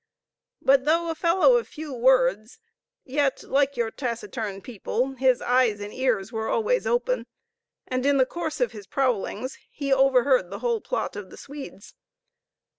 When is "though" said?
0.85-1.11